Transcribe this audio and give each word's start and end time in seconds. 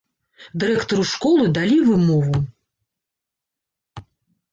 Дырэктару 0.61 1.03
школы 1.09 1.45
далі 1.57 1.75
вымову. 1.89 2.39